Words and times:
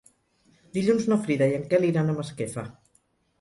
Dilluns 0.77 1.05
na 1.11 1.17
Frida 1.25 1.49
i 1.51 1.53
en 1.59 1.67
Quel 1.75 1.85
iran 1.91 2.11
a 2.11 2.17
Masquefa. 2.21 2.65